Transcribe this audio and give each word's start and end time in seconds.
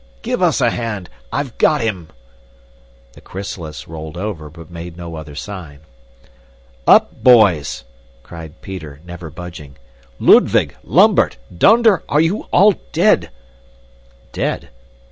"Give 0.23 0.41
us 0.41 0.61
a 0.61 0.71
hand! 0.71 1.11
I've 1.31 1.55
got 1.59 1.81
him!" 1.81 2.09
The 3.13 3.21
chrysalis 3.21 3.87
rolled 3.87 4.17
over, 4.17 4.49
but 4.49 4.71
made 4.71 4.97
no 4.97 5.13
other 5.13 5.35
sign. 5.35 5.81
"Up, 6.87 7.21
boys!" 7.23 7.83
cried 8.23 8.63
Peter, 8.63 8.99
never 9.05 9.29
budging. 9.29 9.77
"Ludwig! 10.17 10.75
Lambert! 10.83 11.37
Donder! 11.55 12.01
Are 12.09 12.19
you 12.19 12.47
all 12.51 12.73
dead?" 12.91 13.29
Dead? 14.31 14.69